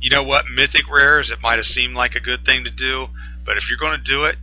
you 0.00 0.10
know 0.10 0.22
what? 0.22 0.44
Mythic 0.54 0.90
rares. 0.90 1.30
It 1.30 1.40
might 1.40 1.56
have 1.56 1.64
seemed 1.64 1.94
like 1.94 2.14
a 2.14 2.20
good 2.20 2.44
thing 2.44 2.64
to 2.64 2.70
do, 2.70 3.06
but 3.46 3.56
if 3.56 3.70
you're 3.70 3.78
going 3.78 3.98
to 3.98 4.04
do 4.04 4.24
it, 4.24 4.36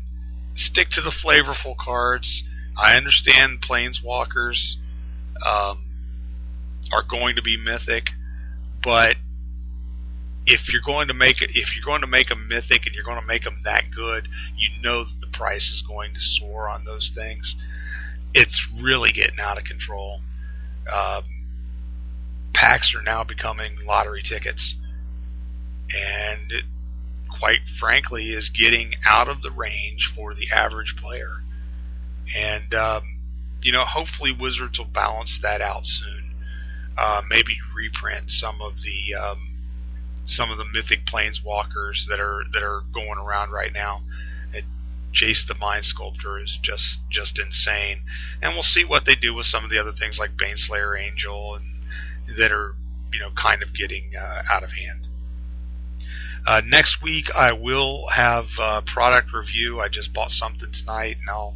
stick 0.56 0.90
to 0.90 1.02
the 1.02 1.12
flavorful 1.12 1.76
cards. 1.78 2.44
I 2.82 2.96
understand 2.96 3.62
planeswalkers 3.62 4.76
um, 5.46 5.86
are 6.92 7.04
going 7.08 7.36
to 7.36 7.44
be 7.44 7.58
mythic, 7.58 8.08
but 8.82 9.16
if 10.48 10.74
you're 10.74 10.82
going 10.84 11.10
to 11.10 11.14
make 11.14 11.42
it, 11.42 11.52
if 11.54 11.76
you're 11.76 11.86
going 11.86 12.02
to 12.02 12.08
make 12.08 12.32
a 12.32 12.36
mythic 12.36 12.88
and 12.88 12.96
you're 12.96 13.04
going 13.04 13.22
to 13.22 13.28
make 13.28 13.44
them 13.44 13.62
that 13.64 13.84
good, 13.96 14.28
you 14.58 14.70
know 14.82 15.04
that 15.04 15.18
the 15.22 15.28
price 15.28 15.70
is 15.70 15.84
going 15.88 16.16
to 16.16 16.20
soar 16.20 16.68
on 16.68 16.86
those 16.86 17.12
things. 17.14 17.56
It's 18.34 18.68
really 18.82 19.12
getting 19.12 19.40
out 19.40 19.60
of 19.60 19.66
control. 19.66 20.22
Um, 20.88 21.24
packs 22.54 22.94
are 22.96 23.02
now 23.02 23.24
becoming 23.24 23.78
lottery 23.86 24.22
tickets, 24.24 24.76
and 25.90 26.52
it, 26.52 26.66
quite 27.40 27.62
frankly, 27.80 28.30
is 28.30 28.50
getting 28.50 28.94
out 29.06 29.30
of 29.30 29.42
the 29.42 29.52
range 29.52 30.12
for 30.16 30.34
the 30.34 30.52
average 30.54 30.96
player. 31.02 31.42
And, 32.36 32.74
um, 32.74 33.20
you 33.62 33.72
know, 33.72 33.84
hopefully 33.86 34.32
Wizards 34.38 34.80
will 34.80 34.86
balance 34.86 35.40
that 35.42 35.62
out 35.62 35.86
soon. 35.86 36.34
Uh, 36.98 37.22
maybe 37.30 37.58
reprint 37.76 38.30
some 38.30 38.62
of 38.62 38.74
the 38.82 39.16
um, 39.16 39.52
some 40.26 40.52
of 40.52 40.58
the 40.58 40.66
mythic 40.66 41.06
planeswalkers 41.06 42.06
that 42.08 42.20
are 42.20 42.44
that 42.54 42.64
are 42.64 42.82
going 42.94 43.18
around 43.18 43.52
right 43.52 43.74
now. 43.74 44.02
Jace 45.14 45.46
the 45.48 45.56
Mind 45.56 45.86
Sculptor 45.86 46.40
is 46.40 46.58
just 46.62 47.00
just 47.10 47.40
insane, 47.40 48.04
and 48.42 48.54
we'll 48.54 48.64
see 48.64 48.84
what 48.84 49.06
they 49.06 49.16
do 49.16 49.34
with 49.34 49.46
some 49.46 49.64
of 49.64 49.70
the 49.70 49.80
other 49.80 49.92
things 49.92 50.18
like 50.18 50.38
Baneslayer 50.38 51.00
Angel 51.00 51.56
and 51.56 52.38
that 52.38 52.52
are 52.52 52.76
you 53.14 53.20
know 53.20 53.30
kind 53.36 53.62
of 53.62 53.74
getting 53.74 54.12
uh, 54.18 54.42
out 54.50 54.64
of 54.64 54.72
hand. 54.72 55.08
Uh, 56.48 56.62
next 56.66 57.02
week 57.02 57.30
I 57.36 57.52
will 57.52 58.08
have 58.08 58.48
a 58.60 58.82
product 58.82 59.34
review. 59.34 59.80
I 59.80 59.90
just 59.90 60.14
bought 60.14 60.32
something 60.32 60.72
tonight, 60.72 61.18
and 61.20 61.30
I'll 61.30 61.56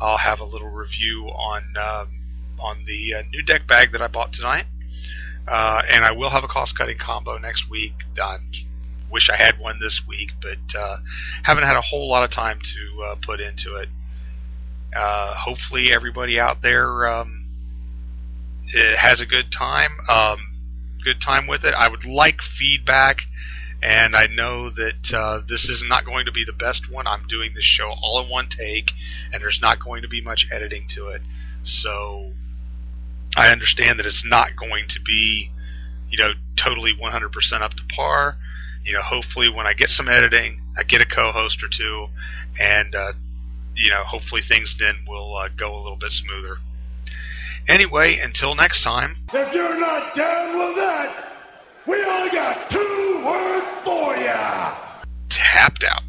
I'll 0.00 0.18
have 0.18 0.40
a 0.40 0.44
little 0.44 0.68
review 0.68 1.26
on 1.26 1.74
um, 1.76 2.08
on 2.60 2.84
the 2.86 3.14
uh, 3.14 3.22
new 3.30 3.42
deck 3.42 3.66
bag 3.66 3.92
that 3.92 4.02
I 4.02 4.08
bought 4.08 4.32
tonight. 4.32 4.66
Uh, 5.46 5.82
and 5.90 6.04
I 6.04 6.12
will 6.12 6.30
have 6.30 6.44
a 6.44 6.48
cost 6.48 6.78
cutting 6.78 6.98
combo 6.98 7.36
next 7.38 7.68
week. 7.68 7.94
I 8.22 8.38
wish 9.12 9.28
I 9.30 9.36
had 9.36 9.58
one 9.58 9.78
this 9.80 10.02
week, 10.08 10.30
but 10.40 10.78
uh, 10.78 10.96
haven't 11.42 11.64
had 11.64 11.76
a 11.76 11.82
whole 11.82 12.08
lot 12.08 12.24
of 12.24 12.30
time 12.30 12.58
to 12.60 13.02
uh, 13.02 13.16
put 13.20 13.40
into 13.40 13.76
it. 13.76 13.88
Uh, 14.96 15.34
hopefully, 15.34 15.92
everybody 15.92 16.38
out 16.38 16.62
there 16.62 17.06
um, 17.06 17.46
eh, 18.76 18.96
has 18.96 19.20
a 19.20 19.26
good 19.26 19.52
time. 19.52 19.90
Um, 20.08 20.38
good 21.04 21.20
time 21.20 21.46
with 21.46 21.64
it. 21.64 21.74
I 21.74 21.88
would 21.88 22.04
like 22.04 22.40
feedback, 22.42 23.18
and 23.82 24.14
I 24.14 24.26
know 24.26 24.70
that 24.70 25.12
uh, 25.14 25.40
this 25.48 25.68
is 25.68 25.84
not 25.86 26.04
going 26.04 26.26
to 26.26 26.32
be 26.32 26.44
the 26.44 26.52
best 26.52 26.90
one. 26.90 27.06
I'm 27.06 27.26
doing 27.26 27.52
this 27.54 27.64
show 27.64 27.94
all 28.02 28.22
in 28.22 28.30
one 28.30 28.48
take, 28.48 28.92
and 29.32 29.42
there's 29.42 29.60
not 29.60 29.82
going 29.82 30.02
to 30.02 30.08
be 30.08 30.20
much 30.20 30.46
editing 30.52 30.86
to 30.90 31.08
it. 31.08 31.22
So 31.64 32.32
I 33.36 33.48
understand 33.48 33.98
that 33.98 34.06
it's 34.06 34.24
not 34.24 34.56
going 34.56 34.86
to 34.88 35.00
be, 35.00 35.50
you 36.10 36.18
know, 36.18 36.32
totally 36.56 36.94
100% 36.94 37.62
up 37.62 37.72
to 37.72 37.82
par. 37.94 38.36
You 38.84 38.94
know, 38.94 39.02
hopefully 39.02 39.48
when 39.48 39.66
I 39.66 39.74
get 39.74 39.88
some 39.90 40.08
editing, 40.08 40.60
I 40.76 40.82
get 40.82 41.00
a 41.00 41.06
co-host 41.06 41.62
or 41.62 41.68
two, 41.68 42.08
and 42.58 42.94
uh, 42.94 43.12
you 43.76 43.90
know, 43.90 44.02
hopefully 44.04 44.42
things 44.42 44.76
then 44.78 44.96
will 45.06 45.36
uh, 45.36 45.48
go 45.56 45.74
a 45.74 45.80
little 45.80 45.96
bit 45.96 46.12
smoother. 46.12 46.58
Anyway, 47.68 48.18
until 48.18 48.54
next 48.54 48.82
time. 48.82 49.16
If 49.32 49.54
you're 49.54 49.78
not 49.78 50.14
down 50.14 50.58
with 50.58 50.76
that, 50.76 51.32
we 51.86 52.04
only 52.04 52.30
got 52.30 52.68
two 52.70 53.22
words 53.24 53.66
for 53.84 54.16
ya. 54.16 54.74
Tapped 55.28 55.84
out. 55.84 56.02